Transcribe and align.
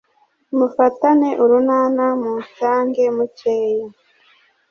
Mufatane 0.57 1.29
urunana 1.43 2.05
munsange 2.21 3.03
mukeye 3.15 3.83